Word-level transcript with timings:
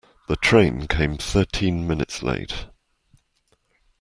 The 0.27 0.35
train 0.35 0.87
came 0.87 1.19
thirteen 1.19 1.85
minutes 1.85 2.23
late. 2.23 2.65